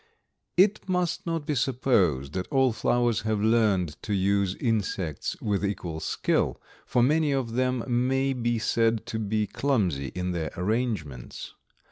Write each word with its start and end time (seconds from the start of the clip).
It 0.57 0.89
must 0.89 1.27
not 1.27 1.45
be 1.45 1.53
supposed 1.53 2.33
that 2.33 2.47
all 2.47 2.73
flowers 2.73 3.21
have 3.21 3.39
learned 3.39 4.01
to 4.01 4.15
use 4.15 4.55
insects 4.55 5.39
with 5.39 5.63
equal 5.63 5.99
skill, 5.99 6.59
for 6.87 7.03
many 7.03 7.31
of 7.31 7.51
them 7.51 7.83
may 7.87 8.33
be 8.33 8.57
said 8.57 9.05
to 9.05 9.19
be 9.19 9.45
clumsy 9.45 10.07
in 10.15 10.31
their 10.31 10.49
arrangements. 10.57 11.53